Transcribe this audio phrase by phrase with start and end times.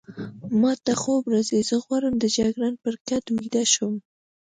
[0.61, 3.93] ما ته خوب راځي، زه غواړم د جګړن پر کټ ویده شم.